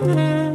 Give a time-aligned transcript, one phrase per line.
[0.00, 0.47] Mm-hmm.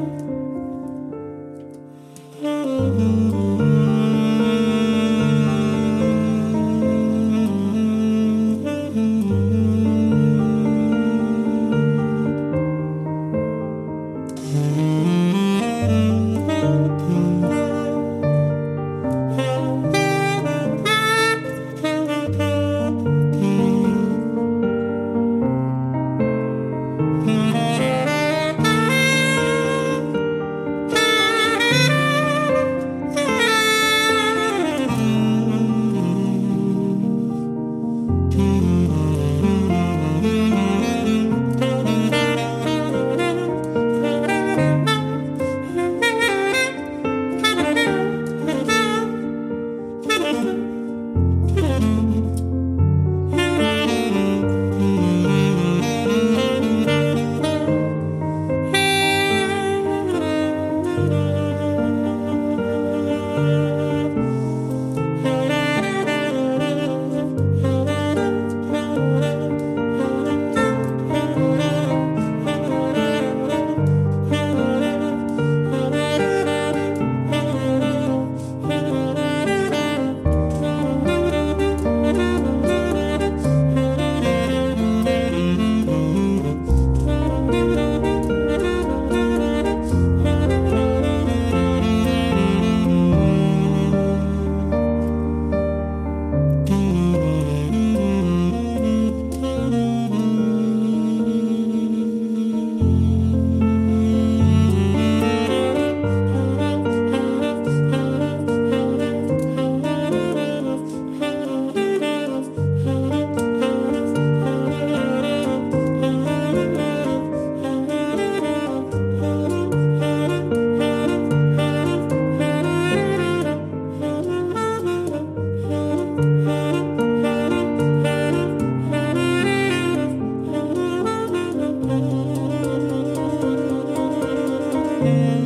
[135.03, 135.43] Mm-hmm.